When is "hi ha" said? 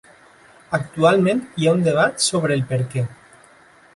1.59-1.75